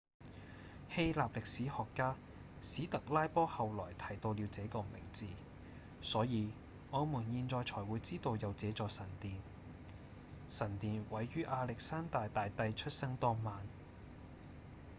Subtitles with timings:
[0.89, 2.15] 希臘歷史學家
[2.63, 5.27] 史特拉波後來提到了這個名字
[6.01, 6.49] 所以
[6.89, 9.37] 我們現在才會知道有這座神殿
[10.49, 13.59] 神殿毀於亞歷山大大帝出生當晚